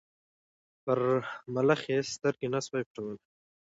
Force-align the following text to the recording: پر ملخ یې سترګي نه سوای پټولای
پر 0.83 0.99
ملخ 1.53 1.81
یې 1.91 1.97
سترګي 2.13 2.47
نه 2.53 2.59
سوای 2.65 2.83
پټولای 2.87 3.19